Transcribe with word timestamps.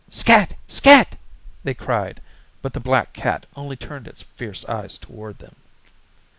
"Scat! 0.09 0.55
Scat!" 0.67 1.15
they 1.63 1.75
cried 1.75 2.23
but 2.63 2.73
the 2.73 2.79
black 2.79 3.13
cat 3.13 3.45
only 3.55 3.75
turned 3.75 4.07
its 4.07 4.23
fierce 4.23 4.65
eyes 4.67 4.97
toward 4.97 5.37
them. 5.37 5.57